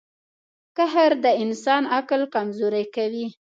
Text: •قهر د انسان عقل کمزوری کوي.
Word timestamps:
•قهر 0.77 1.11
د 1.23 1.25
انسان 1.43 1.83
عقل 1.97 2.21
کمزوری 2.35 2.85
کوي. 2.95 3.27